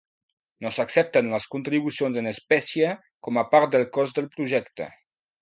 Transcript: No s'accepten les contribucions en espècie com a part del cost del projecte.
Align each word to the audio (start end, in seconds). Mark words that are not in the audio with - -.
No 0.65 0.69
s'accepten 0.77 1.29
les 1.33 1.45
contribucions 1.55 2.17
en 2.21 2.31
espècie 2.31 2.89
com 3.29 3.39
a 3.43 3.45
part 3.53 3.71
del 3.77 3.87
cost 4.01 4.19
del 4.21 4.33
projecte. 4.35 4.91